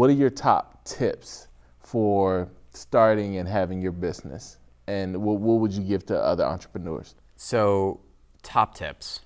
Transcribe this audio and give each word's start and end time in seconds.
What 0.00 0.08
are 0.08 0.14
your 0.14 0.30
top 0.30 0.82
tips 0.86 1.48
for 1.78 2.48
starting 2.72 3.36
and 3.36 3.46
having 3.46 3.82
your 3.82 3.92
business? 3.92 4.56
And 4.86 5.14
what, 5.22 5.40
what 5.40 5.60
would 5.60 5.74
you 5.74 5.82
give 5.82 6.06
to 6.06 6.18
other 6.18 6.42
entrepreneurs? 6.42 7.14
So, 7.36 8.00
top 8.42 8.74
tips. 8.74 9.20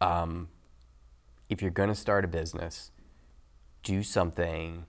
Um, 0.00 0.46
if 1.48 1.60
you're 1.60 1.72
going 1.72 1.88
to 1.88 1.96
start 1.96 2.24
a 2.24 2.28
business, 2.28 2.91
do 3.82 4.02
something 4.02 4.86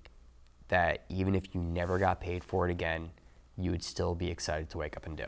that 0.68 1.04
even 1.10 1.36
if 1.36 1.54
you 1.54 1.62
never 1.62 2.00
got 2.00 2.20
paid 2.20 2.44
for 2.44 2.68
it 2.68 2.72
again, 2.72 3.12
you 3.58 3.72
would 3.72 3.84
still 3.84 4.16
be 4.16 4.30
excited 4.30 4.70
to 4.72 4.78
wake 4.78 4.98
up 4.98 5.06
and 5.06 5.18
do. 5.18 5.28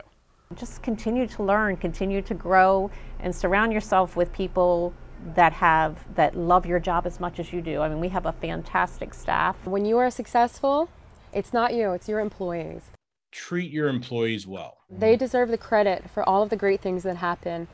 Just 0.54 0.82
continue 0.82 1.26
to 1.26 1.42
learn, 1.42 1.76
continue 1.76 2.22
to 2.22 2.34
grow, 2.34 2.90
and 3.20 3.34
surround 3.34 3.72
yourself 3.72 4.16
with 4.16 4.32
people 4.32 4.94
that 5.34 5.52
have 5.52 6.04
that 6.14 6.36
love 6.36 6.66
your 6.66 6.78
job 6.78 7.06
as 7.06 7.18
much 7.18 7.38
as 7.38 7.52
you 7.52 7.60
do. 7.60 7.80
I 7.80 7.88
mean, 7.88 8.00
we 8.00 8.08
have 8.08 8.26
a 8.26 8.32
fantastic 8.32 9.14
staff. 9.14 9.56
When 9.66 9.84
you 9.84 9.98
are 9.98 10.10
successful, 10.10 10.88
it's 11.32 11.52
not 11.52 11.74
you, 11.74 11.92
it's 11.92 12.08
your 12.08 12.20
employees. 12.20 12.90
Treat 13.32 13.70
your 13.70 13.88
employees 13.88 14.46
well. 14.46 14.78
They 14.88 15.16
deserve 15.16 15.48
the 15.48 15.58
credit 15.58 16.08
for 16.10 16.26
all 16.28 16.42
of 16.42 16.50
the 16.50 16.56
great 16.56 16.80
things 16.80 17.02
that 17.02 17.16
happen. 17.16 17.66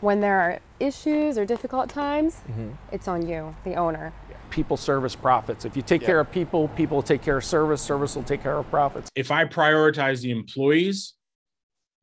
When 0.00 0.20
there 0.20 0.38
are 0.40 0.58
issues 0.78 1.38
or 1.38 1.46
difficult 1.46 1.88
times, 1.88 2.34
mm-hmm. 2.48 2.70
it's 2.92 3.08
on 3.08 3.26
you, 3.26 3.54
the 3.64 3.74
owner. 3.74 4.12
People 4.50 4.76
service 4.76 5.16
profits. 5.16 5.64
If 5.64 5.76
you 5.76 5.82
take 5.82 6.02
yeah. 6.02 6.08
care 6.08 6.20
of 6.20 6.30
people, 6.30 6.68
people 6.68 6.96
will 6.96 7.02
take 7.02 7.22
care 7.22 7.38
of 7.38 7.44
service, 7.44 7.80
service 7.80 8.14
will 8.14 8.22
take 8.22 8.42
care 8.42 8.56
of 8.56 8.68
profits. 8.70 9.10
If 9.14 9.30
I 9.30 9.44
prioritize 9.44 10.20
the 10.20 10.30
employees, 10.30 11.14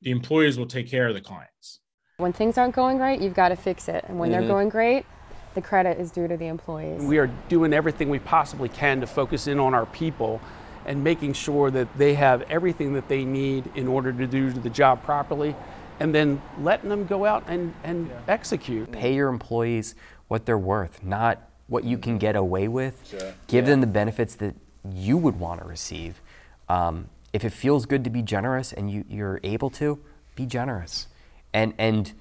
the 0.01 0.11
employees 0.11 0.57
will 0.57 0.65
take 0.65 0.89
care 0.89 1.07
of 1.07 1.13
the 1.13 1.21
clients. 1.21 1.79
When 2.17 2.33
things 2.33 2.57
aren't 2.57 2.75
going 2.75 2.97
right, 2.97 3.19
you've 3.19 3.33
got 3.33 3.49
to 3.49 3.55
fix 3.55 3.87
it. 3.87 4.05
And 4.07 4.19
when 4.19 4.31
mm-hmm. 4.31 4.39
they're 4.39 4.47
going 4.47 4.69
great, 4.69 5.05
the 5.53 5.61
credit 5.61 5.99
is 5.99 6.11
due 6.11 6.27
to 6.27 6.35
the 6.35 6.47
employees. 6.47 7.03
We 7.03 7.19
are 7.19 7.27
doing 7.47 7.73
everything 7.73 8.09
we 8.09 8.19
possibly 8.19 8.69
can 8.69 9.01
to 9.01 9.07
focus 9.07 9.47
in 9.47 9.59
on 9.59 9.73
our 9.73 9.85
people 9.87 10.41
and 10.85 11.03
making 11.03 11.33
sure 11.33 11.71
that 11.71 11.87
they 11.97 12.13
have 12.15 12.41
everything 12.43 12.93
that 12.93 13.07
they 13.07 13.23
need 13.23 13.69
in 13.75 13.87
order 13.87 14.11
to 14.11 14.27
do 14.27 14.51
the 14.51 14.69
job 14.69 15.03
properly 15.03 15.55
and 16.03 16.13
then 16.13 16.41
letting 16.59 16.89
them 16.89 17.05
go 17.05 17.25
out 17.25 17.45
and, 17.47 17.73
and 17.83 18.09
yeah. 18.09 18.19
execute. 18.27 18.91
Pay 18.91 19.15
your 19.15 19.29
employees 19.29 19.95
what 20.27 20.45
they're 20.45 20.57
worth, 20.57 21.01
not 21.01 21.49
what 21.67 21.85
you 21.85 21.97
can 21.97 22.17
get 22.17 22.35
away 22.35 22.67
with. 22.67 23.07
Sure. 23.09 23.33
Give 23.47 23.63
yeah. 23.63 23.71
them 23.71 23.81
the 23.81 23.87
benefits 23.87 24.35
that 24.35 24.53
you 24.93 25.17
would 25.17 25.39
want 25.39 25.61
to 25.61 25.67
receive. 25.67 26.21
Um, 26.67 27.09
if 27.31 27.45
it 27.45 27.51
feels 27.51 27.85
good 27.85 28.03
to 28.03 28.09
be 28.09 28.21
generous 28.21 28.73
and 28.73 28.91
you, 28.91 29.05
you're 29.07 29.39
able 29.43 29.69
to, 29.71 29.99
be 30.35 30.45
generous 30.45 31.07
and 31.53 31.73
and 31.77 32.11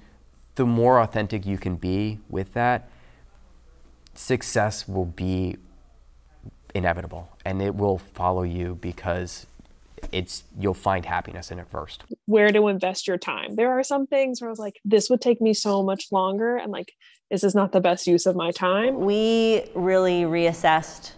the 0.55 0.65
more 0.65 1.01
authentic 1.01 1.45
you 1.45 1.57
can 1.57 1.75
be 1.75 2.19
with 2.29 2.53
that, 2.53 2.87
success 4.13 4.87
will 4.87 5.05
be 5.05 5.57
inevitable 6.75 7.27
and 7.43 7.61
it 7.61 7.75
will 7.75 7.97
follow 7.97 8.43
you 8.43 8.75
because 8.75 9.47
it's 10.11 10.43
you'll 10.57 10.73
find 10.73 11.05
happiness 11.05 11.51
in 11.51 11.59
it 11.59 11.67
first. 11.67 12.03
Where 12.25 12.51
to 12.51 12.67
invest 12.67 13.07
your 13.07 13.17
time. 13.17 13.55
There 13.55 13.71
are 13.71 13.83
some 13.83 14.07
things 14.07 14.41
where 14.41 14.49
I 14.49 14.51
was 14.51 14.59
like, 14.59 14.79
this 14.85 15.09
would 15.09 15.21
take 15.21 15.41
me 15.41 15.53
so 15.53 15.83
much 15.83 16.11
longer 16.11 16.57
and 16.57 16.71
like 16.71 16.93
this 17.31 17.43
is 17.43 17.55
not 17.55 17.71
the 17.71 17.81
best 17.81 18.05
use 18.05 18.25
of 18.25 18.35
my 18.35 18.51
time. 18.51 19.01
We 19.01 19.65
really 19.73 20.23
reassessed 20.23 21.13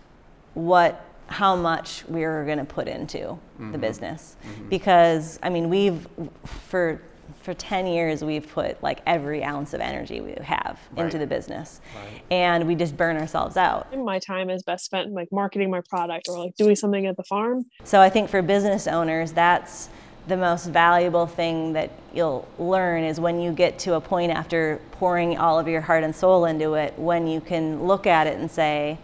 what 0.54 1.06
how 1.28 1.56
much 1.56 2.06
we 2.08 2.22
were 2.22 2.46
going 2.46 2.60
to 2.60 2.66
put 2.66 2.88
into 2.88 3.18
mm-hmm. 3.18 3.72
the 3.72 3.78
business 3.78 4.36
mm-hmm. 4.44 4.70
because 4.70 5.40
I 5.42 5.50
mean 5.50 5.70
we've 5.70 6.08
for 6.46 7.02
for 7.42 7.54
10 7.54 7.88
years 7.88 8.24
we've 8.24 8.48
put 8.48 8.82
like 8.84 9.02
every 9.06 9.44
ounce 9.44 9.74
of 9.74 9.82
energy 9.82 10.22
we 10.22 10.34
have 10.44 10.80
right. 10.92 11.06
into 11.06 11.18
the 11.18 11.28
business 11.28 11.82
right. 11.96 12.22
and 12.32 12.68
we 12.68 12.76
just 12.76 12.96
burn 12.96 13.18
ourselves 13.18 13.58
out 13.58 13.96
my 13.98 14.20
time 14.20 14.50
is 14.50 14.64
best 14.64 14.86
spent 14.86 15.12
like 15.12 15.28
marketing 15.32 15.70
my 15.70 15.82
product 15.90 16.28
or 16.30 16.40
like 16.40 16.56
doing 16.56 16.76
something 16.76 17.06
at 17.06 17.18
the 17.18 17.24
farm 17.24 17.66
so 17.84 18.02
i 18.02 18.10
think 18.10 18.30
for 18.30 18.42
business 18.42 18.88
owners 18.88 19.32
that's 19.32 19.90
the 20.28 20.38
most 20.38 20.66
valuable 20.68 21.28
thing 21.28 21.74
that 21.74 21.92
you'll 22.14 22.48
learn 22.58 23.04
is 23.04 23.20
when 23.20 23.40
you 23.40 23.52
get 23.52 23.78
to 23.78 23.94
a 23.94 24.02
point 24.02 24.32
after 24.32 24.82
pouring 24.92 25.38
all 25.38 25.60
of 25.60 25.68
your 25.68 25.82
heart 25.82 26.04
and 26.04 26.16
soul 26.16 26.46
into 26.46 26.74
it 26.74 26.98
when 26.98 27.28
you 27.28 27.40
can 27.40 27.84
look 27.86 28.08
at 28.08 28.26
it 28.26 28.40
and 28.40 28.50
say 28.50 28.98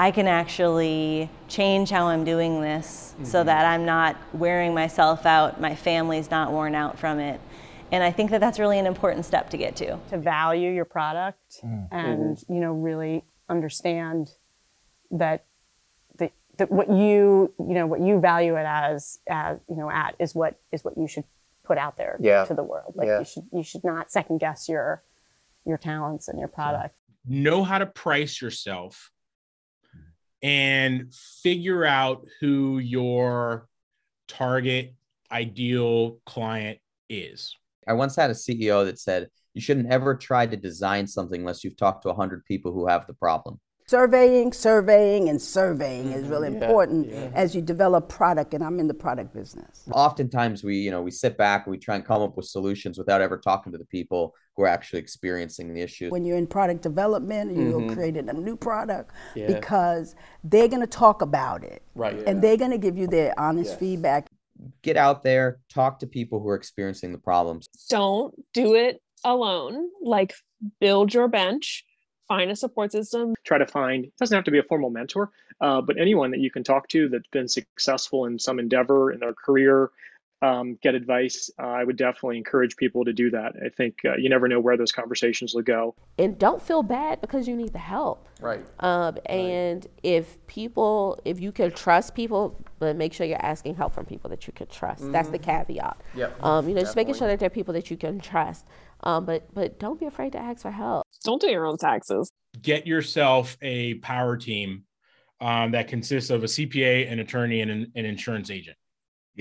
I 0.00 0.12
can 0.12 0.28
actually 0.28 1.28
change 1.48 1.90
how 1.90 2.06
I'm 2.06 2.24
doing 2.24 2.60
this 2.60 3.14
mm-hmm. 3.14 3.24
so 3.24 3.42
that 3.42 3.66
I'm 3.66 3.84
not 3.84 4.16
wearing 4.32 4.72
myself 4.72 5.26
out, 5.26 5.60
my 5.60 5.74
family's 5.74 6.30
not 6.30 6.52
worn 6.52 6.76
out 6.76 6.98
from 6.98 7.18
it. 7.18 7.40
And 7.90 8.04
I 8.04 8.12
think 8.12 8.30
that 8.30 8.40
that's 8.40 8.60
really 8.60 8.78
an 8.78 8.86
important 8.86 9.24
step 9.24 9.50
to 9.50 9.56
get 9.56 9.74
to. 9.76 9.98
To 10.10 10.18
value 10.18 10.70
your 10.70 10.84
product 10.84 11.60
mm-hmm. 11.64 11.94
and, 11.94 12.44
you 12.48 12.60
know, 12.60 12.72
really 12.72 13.24
understand 13.48 14.30
that 15.10 15.46
the, 16.16 16.30
that 16.58 16.70
what 16.70 16.88
you, 16.88 17.52
you 17.58 17.74
know, 17.74 17.86
what 17.86 18.00
you 18.00 18.20
value 18.20 18.54
it 18.56 18.66
as, 18.66 19.18
as, 19.28 19.58
you 19.68 19.76
know, 19.76 19.90
at 19.90 20.14
is 20.20 20.34
what 20.34 20.60
is 20.70 20.84
what 20.84 20.96
you 20.96 21.08
should 21.08 21.24
put 21.64 21.78
out 21.78 21.96
there 21.96 22.16
yeah. 22.20 22.44
to 22.44 22.54
the 22.54 22.62
world. 22.62 22.94
Like 22.94 23.08
yeah. 23.08 23.18
you 23.18 23.24
should 23.24 23.44
you 23.52 23.62
should 23.62 23.84
not 23.84 24.10
second 24.10 24.38
guess 24.38 24.68
your 24.68 25.02
your 25.66 25.76
talents 25.76 26.28
and 26.28 26.38
your 26.38 26.48
product. 26.48 26.94
Know 27.26 27.64
how 27.64 27.78
to 27.78 27.86
price 27.86 28.40
yourself 28.40 29.10
and 30.42 31.12
figure 31.42 31.84
out 31.84 32.26
who 32.40 32.78
your 32.78 33.68
target 34.28 34.94
ideal 35.30 36.18
client 36.26 36.78
is. 37.08 37.54
I 37.86 37.94
once 37.94 38.16
had 38.16 38.30
a 38.30 38.34
CEO 38.34 38.84
that 38.84 38.98
said, 38.98 39.28
you 39.54 39.60
shouldn't 39.60 39.90
ever 39.90 40.14
try 40.14 40.46
to 40.46 40.56
design 40.56 41.06
something 41.06 41.40
unless 41.40 41.64
you've 41.64 41.76
talked 41.76 42.02
to 42.02 42.08
100 42.08 42.44
people 42.44 42.72
who 42.72 42.86
have 42.86 43.06
the 43.06 43.14
problem 43.14 43.58
surveying, 43.88 44.52
surveying, 44.52 45.28
and 45.28 45.40
surveying 45.40 46.12
is 46.12 46.28
really 46.28 46.50
yeah, 46.50 46.56
important 46.56 47.08
yeah. 47.08 47.30
as 47.34 47.54
you 47.54 47.62
develop 47.62 48.08
product. 48.08 48.54
And 48.54 48.62
I'm 48.62 48.78
in 48.78 48.86
the 48.86 48.94
product 48.94 49.34
business. 49.34 49.84
Oftentimes, 49.90 50.62
we 50.62 50.76
you 50.76 50.90
know 50.90 51.02
we 51.02 51.10
sit 51.10 51.36
back 51.36 51.66
and 51.66 51.72
we 51.72 51.78
try 51.78 51.96
and 51.96 52.04
come 52.04 52.22
up 52.22 52.36
with 52.36 52.46
solutions 52.46 52.98
without 52.98 53.20
ever 53.20 53.38
talking 53.38 53.72
to 53.72 53.78
the 53.78 53.86
people 53.86 54.34
who 54.56 54.62
are 54.64 54.68
actually 54.68 54.98
experiencing 54.98 55.72
the 55.72 55.80
issue. 55.80 56.10
When 56.10 56.24
you're 56.24 56.36
in 56.36 56.46
product 56.46 56.82
development, 56.82 57.56
you're 57.56 57.80
mm-hmm. 57.80 57.94
creating 57.94 58.28
a 58.28 58.32
new 58.32 58.56
product 58.56 59.12
yeah. 59.34 59.46
because 59.46 60.14
they're 60.44 60.68
going 60.68 60.80
to 60.80 60.86
talk 60.86 61.22
about 61.22 61.64
it, 61.64 61.82
right? 61.94 62.22
And 62.26 62.42
they're 62.42 62.56
going 62.56 62.72
to 62.72 62.78
give 62.78 62.96
you 62.96 63.06
their 63.06 63.38
honest 63.38 63.70
yes. 63.70 63.78
feedback. 63.78 64.26
Get 64.82 64.96
out 64.96 65.22
there, 65.22 65.60
talk 65.72 66.00
to 66.00 66.08
people 66.08 66.40
who 66.40 66.48
are 66.48 66.56
experiencing 66.56 67.12
the 67.12 67.18
problems. 67.18 67.68
Don't 67.88 68.34
do 68.52 68.74
it 68.74 69.00
alone. 69.24 69.88
Like 70.02 70.34
build 70.80 71.14
your 71.14 71.28
bench 71.28 71.84
find 72.28 72.50
a 72.50 72.56
support 72.56 72.92
system. 72.92 73.34
Try 73.44 73.58
to 73.58 73.66
find, 73.66 74.04
it 74.04 74.16
doesn't 74.18 74.34
have 74.34 74.44
to 74.44 74.50
be 74.50 74.58
a 74.58 74.62
formal 74.62 74.90
mentor, 74.90 75.30
uh, 75.60 75.80
but 75.80 75.98
anyone 75.98 76.30
that 76.30 76.40
you 76.40 76.50
can 76.50 76.62
talk 76.62 76.88
to 76.88 77.08
that's 77.08 77.26
been 77.28 77.48
successful 77.48 78.26
in 78.26 78.38
some 78.38 78.58
endeavor 78.58 79.10
in 79.10 79.20
their 79.20 79.34
career, 79.34 79.90
um, 80.40 80.78
get 80.82 80.94
advice. 80.94 81.50
Uh, 81.60 81.66
I 81.66 81.84
would 81.84 81.96
definitely 81.96 82.36
encourage 82.38 82.76
people 82.76 83.04
to 83.04 83.12
do 83.12 83.30
that. 83.30 83.54
I 83.64 83.70
think 83.70 83.96
uh, 84.04 84.16
you 84.16 84.28
never 84.28 84.46
know 84.46 84.60
where 84.60 84.76
those 84.76 84.92
conversations 84.92 85.54
will 85.54 85.62
go. 85.62 85.94
And 86.18 86.38
don't 86.38 86.62
feel 86.62 86.82
bad 86.82 87.20
because 87.20 87.48
you 87.48 87.56
need 87.56 87.72
the 87.72 87.78
help. 87.78 88.28
Right. 88.40 88.64
Um, 88.78 89.18
and 89.26 89.84
right. 89.84 90.00
if 90.04 90.46
people, 90.46 91.18
if 91.24 91.40
you 91.40 91.50
can 91.50 91.72
trust 91.72 92.14
people, 92.14 92.56
but 92.78 92.94
make 92.94 93.12
sure 93.12 93.26
you're 93.26 93.44
asking 93.44 93.74
help 93.74 93.92
from 93.92 94.06
people 94.06 94.30
that 94.30 94.46
you 94.46 94.52
can 94.52 94.68
trust. 94.68 95.02
Mm-hmm. 95.02 95.12
That's 95.12 95.30
the 95.30 95.38
mm-hmm. 95.38 95.50
caveat. 95.50 96.00
Yep. 96.14 96.44
Um, 96.44 96.68
you 96.68 96.74
know, 96.74 96.80
Definitely. 96.80 96.82
just 96.82 96.96
making 96.96 97.14
sure 97.14 97.26
that 97.26 97.40
there 97.40 97.48
are 97.48 97.50
people 97.50 97.74
that 97.74 97.90
you 97.90 97.96
can 97.96 98.20
trust. 98.20 98.66
Um, 99.02 99.24
but 99.24 99.52
but 99.54 99.78
don't 99.78 99.98
be 99.98 100.06
afraid 100.06 100.32
to 100.32 100.38
ask 100.38 100.62
for 100.62 100.70
help. 100.70 101.06
Don't 101.24 101.40
do 101.40 101.48
your 101.48 101.66
own 101.66 101.78
taxes. 101.78 102.30
Get 102.60 102.86
yourself 102.86 103.56
a 103.62 103.94
power 103.94 104.36
team 104.36 104.84
um, 105.40 105.72
that 105.72 105.88
consists 105.88 106.30
of 106.30 106.42
a 106.42 106.46
CPA, 106.46 107.10
an 107.10 107.20
attorney, 107.20 107.60
and 107.60 107.70
an, 107.70 107.92
an 107.94 108.04
insurance 108.04 108.50
agent. 108.50 108.76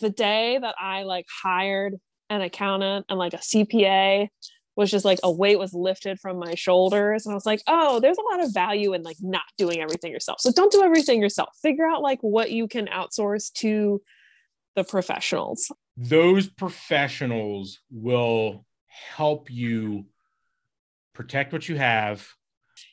the 0.00 0.12
day 0.14 0.58
that 0.60 0.74
I 0.78 1.04
like 1.04 1.26
hired 1.42 1.94
an 2.30 2.40
accountant 2.40 3.06
and 3.08 3.18
like 3.18 3.34
a 3.34 3.38
CPA 3.38 4.28
was 4.76 4.90
just 4.90 5.04
like 5.04 5.18
a 5.22 5.32
weight 5.32 5.58
was 5.58 5.72
lifted 5.72 6.20
from 6.20 6.38
my 6.38 6.54
shoulders 6.54 7.24
and 7.24 7.32
i 7.32 7.34
was 7.34 7.46
like 7.46 7.62
oh 7.66 7.98
there's 7.98 8.18
a 8.18 8.34
lot 8.34 8.44
of 8.44 8.52
value 8.52 8.92
in 8.92 9.02
like 9.02 9.16
not 9.20 9.42
doing 9.56 9.80
everything 9.80 10.12
yourself 10.12 10.38
so 10.38 10.52
don't 10.52 10.70
do 10.70 10.82
everything 10.82 11.20
yourself 11.20 11.48
figure 11.62 11.86
out 11.86 12.02
like 12.02 12.18
what 12.20 12.50
you 12.50 12.68
can 12.68 12.86
outsource 12.88 13.50
to 13.52 14.02
the 14.76 14.84
professionals 14.84 15.72
those 15.96 16.46
professionals 16.46 17.80
will 17.90 18.65
help 19.14 19.50
you 19.50 20.06
protect 21.14 21.52
what 21.52 21.68
you 21.68 21.76
have. 21.76 22.28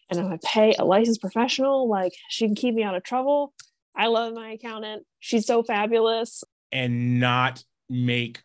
And 0.10 0.20
if 0.20 0.26
I 0.26 0.40
pay 0.44 0.76
a 0.78 0.86
licensed 0.86 1.22
professional, 1.22 1.88
like 1.90 2.14
she 2.30 2.46
can 2.46 2.56
keep 2.56 2.76
me 2.76 2.84
out 2.84 2.96
of 2.96 3.04
trouble. 3.04 3.54
I 3.96 4.08
love 4.08 4.34
my 4.34 4.52
accountant. 4.52 5.06
She's 5.20 5.46
so 5.46 5.64
fabulous. 5.64 6.44
And 6.72 7.20
not 7.20 7.64
make 7.90 8.42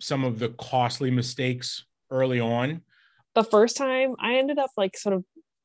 some 0.00 0.24
of 0.24 0.38
the 0.38 0.50
costly 0.50 1.10
mistakes 1.10 1.84
early 2.10 2.40
on. 2.40 2.82
The 3.34 3.44
first 3.44 3.76
time 3.76 4.14
I 4.18 4.36
ended 4.36 4.58
up 4.58 4.70
like 4.76 4.96
sort 4.96 5.14
of 5.14 5.24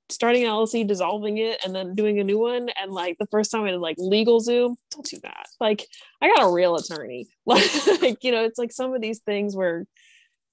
starting 0.09 0.43
an 0.43 0.49
LLC, 0.49 0.87
dissolving 0.87 1.37
it, 1.37 1.63
and 1.63 1.73
then 1.73 1.95
doing 1.95 2.19
a 2.19 2.23
new 2.23 2.39
one. 2.39 2.69
And 2.81 2.91
like 2.91 3.17
the 3.17 3.27
first 3.27 3.51
time 3.51 3.63
I 3.63 3.71
did 3.71 3.79
like 3.79 3.97
LegalZoom, 3.97 4.75
don't 4.91 5.05
do 5.05 5.19
that. 5.23 5.47
Like 5.59 5.85
I 6.21 6.27
got 6.27 6.49
a 6.49 6.51
real 6.51 6.75
attorney. 6.75 7.27
Like, 7.45 8.23
you 8.23 8.31
know, 8.31 8.45
it's 8.45 8.57
like 8.59 8.71
some 8.71 8.93
of 8.93 9.01
these 9.01 9.19
things 9.19 9.55
where 9.55 9.85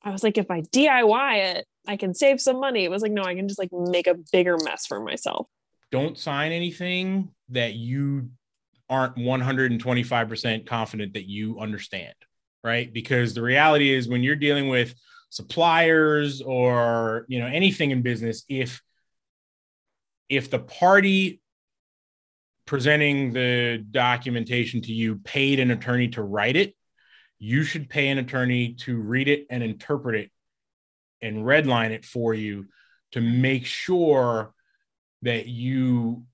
I 0.08 0.12
was 0.12 0.22
like, 0.22 0.38
if 0.38 0.50
I 0.50 0.62
DIY 0.62 1.56
it, 1.56 1.66
I 1.86 1.96
can 1.96 2.14
save 2.14 2.40
some 2.40 2.60
money. 2.60 2.84
It 2.84 2.90
was 2.90 3.02
like, 3.02 3.12
no, 3.12 3.22
I 3.22 3.34
can 3.34 3.46
just 3.46 3.58
like 3.58 3.70
make 3.72 4.06
a 4.06 4.14
bigger 4.32 4.56
mess 4.64 4.86
for 4.86 5.00
myself. 5.00 5.46
Don't 5.92 6.18
sign 6.18 6.52
anything 6.52 7.30
that 7.50 7.74
you 7.74 8.30
aren't 8.88 9.16
125% 9.16 10.66
confident 10.66 11.14
that 11.14 11.28
you 11.28 11.60
understand, 11.60 12.14
right? 12.64 12.90
Because 12.90 13.34
the 13.34 13.42
reality 13.42 13.92
is 13.92 14.08
when 14.08 14.22
you're 14.22 14.36
dealing 14.36 14.68
with 14.68 14.94
suppliers 15.28 16.40
or, 16.40 17.26
you 17.28 17.38
know, 17.38 17.46
anything 17.46 17.90
in 17.90 18.00
business, 18.00 18.44
if 18.48 18.80
if 20.30 20.50
the 20.50 20.58
party 20.58 21.40
presenting 22.66 23.32
the 23.32 23.84
documentation 23.90 24.80
to 24.82 24.92
you 24.92 25.16
paid 25.16 25.58
an 25.58 25.70
attorney 25.70 26.08
to 26.08 26.22
write 26.22 26.56
it, 26.56 26.74
you 27.38 27.62
should 27.62 27.88
pay 27.88 28.08
an 28.08 28.18
attorney 28.18 28.74
to 28.74 28.98
read 29.00 29.28
it 29.28 29.46
and 29.50 29.62
interpret 29.62 30.14
it 30.16 30.30
and 31.22 31.44
redline 31.44 31.90
it 31.90 32.04
for 32.04 32.34
you 32.34 32.66
to 33.12 33.20
make 33.20 33.64
sure 33.64 34.52
that 35.22 35.46
you 35.46 36.24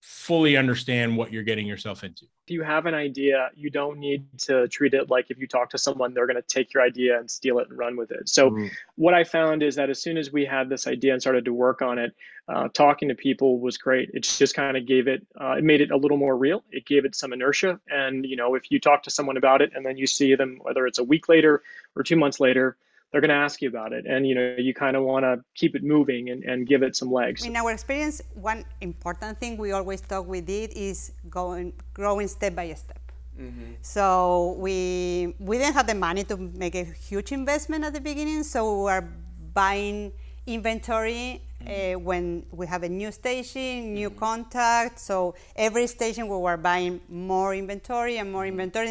fully 0.00 0.56
understand 0.56 1.16
what 1.16 1.32
you're 1.32 1.42
getting 1.42 1.66
yourself 1.66 2.04
into. 2.04 2.26
You 2.52 2.62
have 2.62 2.86
an 2.86 2.94
idea, 2.94 3.50
you 3.54 3.70
don't 3.70 3.98
need 3.98 4.24
to 4.46 4.68
treat 4.68 4.94
it 4.94 5.10
like 5.10 5.26
if 5.30 5.38
you 5.38 5.46
talk 5.46 5.70
to 5.70 5.78
someone, 5.78 6.14
they're 6.14 6.26
going 6.26 6.36
to 6.36 6.42
take 6.42 6.74
your 6.74 6.82
idea 6.82 7.18
and 7.18 7.30
steal 7.30 7.58
it 7.58 7.68
and 7.68 7.78
run 7.78 7.96
with 7.96 8.10
it. 8.10 8.28
So, 8.28 8.50
mm. 8.50 8.70
what 8.96 9.14
I 9.14 9.24
found 9.24 9.62
is 9.62 9.74
that 9.76 9.90
as 9.90 10.00
soon 10.00 10.16
as 10.16 10.32
we 10.32 10.44
had 10.44 10.68
this 10.68 10.86
idea 10.86 11.12
and 11.12 11.20
started 11.20 11.44
to 11.46 11.52
work 11.52 11.82
on 11.82 11.98
it, 11.98 12.14
uh, 12.48 12.68
talking 12.68 13.08
to 13.08 13.14
people 13.14 13.60
was 13.60 13.78
great. 13.78 14.10
It 14.12 14.24
just 14.24 14.54
kind 14.54 14.76
of 14.76 14.86
gave 14.86 15.08
it, 15.08 15.26
uh, 15.40 15.52
it 15.52 15.64
made 15.64 15.80
it 15.80 15.90
a 15.90 15.96
little 15.96 16.16
more 16.16 16.36
real. 16.36 16.64
It 16.70 16.84
gave 16.86 17.04
it 17.04 17.14
some 17.14 17.32
inertia. 17.32 17.80
And, 17.88 18.26
you 18.26 18.36
know, 18.36 18.54
if 18.54 18.70
you 18.70 18.80
talk 18.80 19.02
to 19.04 19.10
someone 19.10 19.36
about 19.36 19.62
it 19.62 19.72
and 19.74 19.86
then 19.86 19.96
you 19.96 20.06
see 20.06 20.34
them, 20.34 20.58
whether 20.62 20.86
it's 20.86 20.98
a 20.98 21.04
week 21.04 21.28
later 21.28 21.62
or 21.96 22.02
two 22.02 22.16
months 22.16 22.40
later, 22.40 22.76
they're 23.12 23.20
going 23.20 23.28
to 23.28 23.34
ask 23.34 23.60
you 23.60 23.68
about 23.68 23.92
it 23.92 24.06
and 24.06 24.26
you 24.26 24.34
know 24.34 24.54
you 24.58 24.74
kind 24.74 24.96
of 24.96 25.04
want 25.04 25.24
to 25.24 25.44
keep 25.54 25.76
it 25.76 25.84
moving 25.84 26.30
and, 26.30 26.42
and 26.44 26.66
give 26.66 26.82
it 26.82 26.96
some 26.96 27.12
legs 27.12 27.44
in 27.44 27.54
our 27.54 27.70
experience 27.70 28.22
one 28.34 28.64
important 28.80 29.38
thing 29.38 29.56
we 29.56 29.72
always 29.72 30.00
talk 30.00 30.26
with 30.26 30.48
it 30.48 30.72
is 30.76 31.12
going 31.28 31.72
growing 31.92 32.26
step 32.26 32.54
by 32.54 32.72
step 32.72 33.00
mm-hmm. 33.38 33.72
so 33.82 34.56
we 34.58 35.34
we 35.38 35.58
didn't 35.58 35.74
have 35.74 35.86
the 35.86 35.94
money 35.94 36.24
to 36.24 36.36
make 36.36 36.74
a 36.74 36.84
huge 36.84 37.32
investment 37.32 37.84
at 37.84 37.92
the 37.92 38.00
beginning 38.00 38.42
so 38.42 38.84
we 38.84 38.90
are 38.90 39.08
buying 39.52 40.10
inventory 40.46 41.42
mm-hmm. 41.62 41.96
uh, 41.96 41.98
when 41.98 42.44
we 42.50 42.66
have 42.66 42.82
a 42.82 42.88
new 42.88 43.12
station 43.12 43.92
new 43.92 44.08
mm-hmm. 44.08 44.18
contact 44.18 44.98
so 44.98 45.34
every 45.54 45.86
station 45.86 46.26
we 46.26 46.36
were 46.36 46.56
buying 46.56 47.00
more 47.08 47.54
inventory 47.54 48.16
and 48.16 48.32
more 48.32 48.42
mm-hmm. 48.42 48.60
inventory 48.60 48.90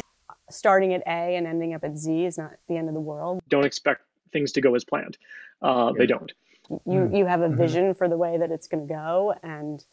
starting 0.50 0.92
at 0.92 1.02
A 1.06 1.36
and 1.36 1.46
ending 1.46 1.72
up 1.74 1.82
at 1.82 1.96
Z 1.96 2.26
is 2.26 2.36
not 2.36 2.52
the 2.68 2.76
end 2.76 2.88
of 2.88 2.94
the 2.94 3.00
world. 3.00 3.40
Don't 3.48 3.64
expect 3.64 4.02
things 4.32 4.52
to 4.52 4.60
go 4.60 4.74
as 4.74 4.84
planned. 4.84 5.18
Uh, 5.60 5.92
yeah. 5.92 5.98
They 5.98 6.06
don't. 6.06 6.32
You 6.70 6.78
mm-hmm. 6.86 7.14
you 7.14 7.26
have 7.26 7.42
a 7.42 7.48
mm-hmm. 7.48 7.56
vision 7.56 7.84
mm-hmm. 7.84 7.98
for 7.98 8.08
the 8.08 8.16
way 8.16 8.38
that 8.38 8.50
it's 8.50 8.66
going 8.66 8.86
to 8.86 8.92
go, 8.92 9.34
and 9.42 9.84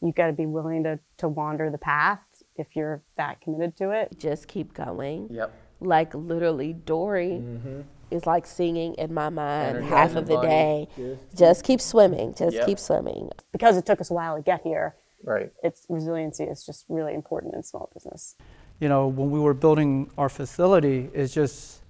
you 0.00 0.12
got 0.12 0.28
to 0.28 0.32
be 0.32 0.46
willing 0.46 0.84
to 0.84 0.98
to 1.18 1.28
wander 1.28 1.70
the 1.70 1.78
path 1.78 2.20
if 2.56 2.76
you're 2.76 3.02
that 3.16 3.40
committed 3.40 3.76
to 3.78 3.90
it. 3.90 4.18
Just 4.18 4.48
keep 4.48 4.74
going. 4.74 5.28
Yep. 5.30 5.52
Like 5.80 6.14
literally, 6.14 6.72
Dory 6.72 7.40
mm-hmm. 7.40 7.80
is 8.10 8.26
like 8.26 8.46
singing 8.46 8.94
in 8.94 9.14
my 9.14 9.28
mind 9.28 9.84
half 9.84 10.16
of 10.16 10.26
the 10.26 10.34
body. 10.34 10.48
day. 10.48 10.88
Just, 10.96 11.36
just 11.36 11.64
keep 11.64 11.80
swimming. 11.80 12.34
Just 12.34 12.56
yep. 12.56 12.66
keep 12.66 12.78
swimming. 12.78 13.30
Because 13.52 13.76
it 13.76 13.86
took 13.86 14.00
us 14.00 14.10
a 14.10 14.14
while 14.14 14.36
to 14.36 14.42
get 14.42 14.62
here. 14.62 14.96
Right. 15.22 15.52
It's 15.62 15.86
resiliency 15.88 16.44
is 16.44 16.64
just 16.64 16.84
really 16.88 17.14
important 17.14 17.54
in 17.54 17.62
small 17.62 17.90
business. 17.94 18.36
You 18.80 18.88
know, 18.88 19.08
when 19.08 19.30
we 19.30 19.40
were 19.40 19.54
building 19.54 20.10
our 20.16 20.28
facility, 20.28 21.10
it's 21.12 21.34
just, 21.34 21.82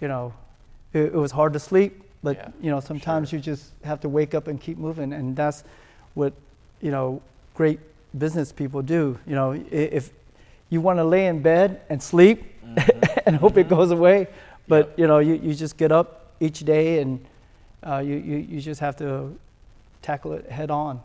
you 0.00 0.08
know, 0.08 0.32
it, 0.94 1.06
it 1.06 1.14
was 1.14 1.32
hard 1.32 1.52
to 1.52 1.58
sleep, 1.58 2.02
but 2.22 2.36
yeah, 2.36 2.48
you 2.60 2.70
know 2.70 2.80
sometimes 2.80 3.30
sure. 3.30 3.38
you 3.38 3.42
just 3.42 3.72
have 3.84 4.00
to 4.00 4.08
wake 4.08 4.34
up 4.34 4.48
and 4.48 4.60
keep 4.60 4.78
moving, 4.78 5.12
and 5.12 5.36
that's 5.36 5.64
what 6.14 6.32
you 6.80 6.90
know 6.90 7.20
great 7.54 7.80
business 8.16 8.52
people 8.52 8.82
do. 8.82 9.18
You 9.26 9.34
know, 9.34 9.52
if 9.70 10.10
you 10.70 10.80
want 10.80 10.98
to 10.98 11.04
lay 11.04 11.26
in 11.26 11.42
bed 11.42 11.82
and 11.88 12.02
sleep 12.02 12.44
mm-hmm. 12.64 13.18
and 13.26 13.36
hope 13.36 13.52
mm-hmm. 13.52 13.60
it 13.60 13.68
goes 13.68 13.90
away, 13.90 14.28
but 14.68 14.88
yep. 14.88 14.98
you 14.98 15.06
know 15.06 15.18
you, 15.18 15.34
you 15.34 15.54
just 15.54 15.76
get 15.76 15.92
up 15.92 16.32
each 16.40 16.60
day 16.60 17.00
and 17.00 17.24
uh, 17.86 17.98
you, 17.98 18.16
you 18.16 18.36
you 18.36 18.60
just 18.60 18.80
have 18.80 18.96
to 18.96 19.36
tackle 20.02 20.32
it 20.32 20.50
head 20.50 20.70
on 20.70 21.00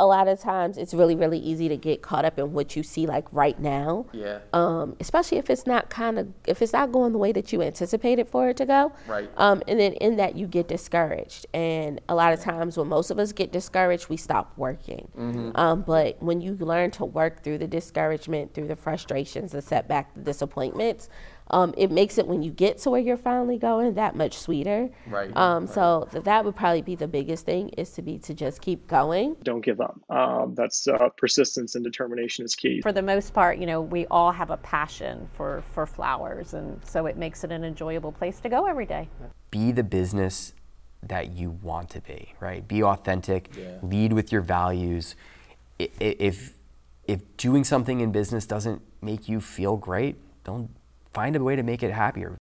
a 0.00 0.06
lot 0.06 0.28
of 0.28 0.40
times 0.40 0.78
it's 0.78 0.94
really 0.94 1.14
really 1.14 1.38
easy 1.38 1.68
to 1.68 1.76
get 1.76 2.00
caught 2.00 2.24
up 2.24 2.38
in 2.38 2.54
what 2.54 2.74
you 2.74 2.82
see 2.82 3.06
like 3.06 3.26
right 3.32 3.60
now. 3.60 4.06
Yeah. 4.12 4.38
Um, 4.54 4.96
especially 4.98 5.36
if 5.36 5.50
it's 5.50 5.66
not 5.66 5.90
kind 5.90 6.18
of 6.18 6.32
if 6.46 6.62
it's 6.62 6.72
not 6.72 6.90
going 6.90 7.12
the 7.12 7.18
way 7.18 7.32
that 7.32 7.52
you 7.52 7.60
anticipated 7.60 8.26
for 8.26 8.48
it 8.48 8.56
to 8.56 8.66
go. 8.66 8.92
Right. 9.06 9.30
Um, 9.36 9.62
and 9.68 9.78
then 9.78 9.92
in 9.92 10.16
that 10.16 10.36
you 10.36 10.46
get 10.46 10.68
discouraged. 10.68 11.46
And 11.52 12.00
a 12.08 12.14
lot 12.14 12.32
of 12.32 12.40
times 12.40 12.78
when 12.78 12.88
most 12.88 13.10
of 13.10 13.18
us 13.18 13.32
get 13.32 13.52
discouraged 13.52 14.08
we 14.08 14.16
stop 14.16 14.54
working. 14.56 15.08
Mm-hmm. 15.16 15.50
um, 15.54 15.82
but 15.82 16.22
when 16.22 16.40
you 16.40 16.54
learn 16.54 16.90
to 16.92 17.04
work 17.04 17.42
through 17.44 17.58
the 17.58 17.66
discouragement 17.66 18.54
through 18.54 18.68
the 18.68 18.76
frustrations 18.76 19.52
the 19.52 19.60
setback 19.60 20.14
the 20.14 20.20
disappointments 20.20 21.10
um, 21.50 21.74
it 21.76 21.90
makes 21.90 22.18
it 22.18 22.26
when 22.26 22.42
you 22.42 22.50
get 22.50 22.78
to 22.78 22.90
where 22.90 23.00
you're 23.00 23.16
finally 23.16 23.58
going 23.58 23.94
that 23.94 24.14
much 24.14 24.38
sweeter. 24.38 24.88
Right. 25.06 25.34
Um, 25.36 25.66
right. 25.66 25.74
So 25.74 26.08
th- 26.10 26.24
that 26.24 26.44
would 26.44 26.56
probably 26.56 26.82
be 26.82 26.94
the 26.94 27.08
biggest 27.08 27.44
thing 27.44 27.70
is 27.70 27.90
to 27.92 28.02
be 28.02 28.18
to 28.18 28.34
just 28.34 28.60
keep 28.60 28.86
going. 28.86 29.36
Don't 29.42 29.64
give 29.64 29.80
up. 29.80 30.00
Um, 30.08 30.54
that's 30.54 30.86
uh, 30.86 31.08
persistence 31.16 31.74
and 31.74 31.84
determination 31.84 32.44
is 32.44 32.54
key. 32.54 32.80
For 32.80 32.92
the 32.92 33.02
most 33.02 33.34
part, 33.34 33.58
you 33.58 33.66
know, 33.66 33.80
we 33.80 34.06
all 34.06 34.32
have 34.32 34.50
a 34.50 34.56
passion 34.58 35.28
for 35.34 35.62
for 35.72 35.86
flowers, 35.86 36.54
and 36.54 36.80
so 36.84 37.06
it 37.06 37.16
makes 37.16 37.44
it 37.44 37.50
an 37.50 37.64
enjoyable 37.64 38.12
place 38.12 38.40
to 38.40 38.48
go 38.48 38.66
every 38.66 38.86
day. 38.86 39.08
Be 39.50 39.72
the 39.72 39.84
business 39.84 40.54
that 41.02 41.32
you 41.32 41.50
want 41.62 41.90
to 41.90 42.00
be. 42.00 42.34
Right. 42.40 42.66
Be 42.66 42.82
authentic. 42.82 43.50
Yeah. 43.56 43.78
Lead 43.82 44.12
with 44.12 44.30
your 44.30 44.42
values. 44.42 45.16
If 45.78 46.54
if 47.08 47.36
doing 47.36 47.64
something 47.64 48.00
in 48.00 48.12
business 48.12 48.46
doesn't 48.46 48.82
make 49.02 49.28
you 49.28 49.40
feel 49.40 49.76
great, 49.76 50.16
don't 50.44 50.70
find 51.12 51.36
a 51.36 51.42
way 51.42 51.56
to 51.56 51.62
make 51.62 51.82
it 51.82 51.92
happier. 51.92 52.38